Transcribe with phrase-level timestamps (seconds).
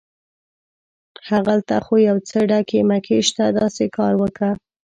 [1.29, 4.49] هغلته خو یو څه ډکي مکي شته، داسې کار وکه.